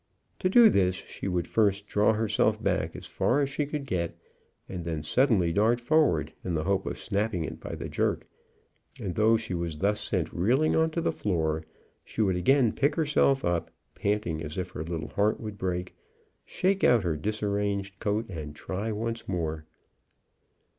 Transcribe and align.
To 0.39 0.49
do 0.49 0.71
this, 0.71 0.95
she 0.95 1.27
would 1.27 1.47
first 1.47 1.85
draw 1.85 2.13
herself 2.13 2.59
back 2.59 2.95
as 2.95 3.05
far 3.05 3.39
as 3.39 3.51
she 3.51 3.67
could 3.67 3.85
get, 3.85 4.17
and 4.67 4.83
then 4.83 5.03
suddenly 5.03 5.53
dart 5.53 5.79
forward, 5.79 6.33
in 6.43 6.55
the 6.55 6.63
hope 6.63 6.87
of 6.87 6.97
snapping 6.97 7.43
it 7.43 7.59
by 7.59 7.75
the 7.75 7.87
jerk; 7.87 8.25
and 8.99 9.13
though 9.13 9.37
she 9.37 9.53
was 9.53 9.77
thus 9.77 9.99
sent 10.01 10.33
reeling 10.33 10.75
on 10.75 10.89
the 10.91 11.11
floor, 11.11 11.65
she 12.03 12.23
would 12.23 12.35
again 12.35 12.73
pick 12.73 12.95
herself 12.95 13.45
up, 13.45 13.69
panting 13.93 14.41
as 14.41 14.57
if 14.57 14.71
her 14.71 14.83
little 14.83 15.09
heart 15.09 15.39
would 15.39 15.59
break, 15.59 15.93
shake 16.45 16.83
out 16.83 17.03
her 17.03 17.15
disarranged 17.15 17.99
coat, 17.99 18.27
and 18.27 18.55
try 18.55 18.91
once 18.91 19.27
more. 19.27 19.65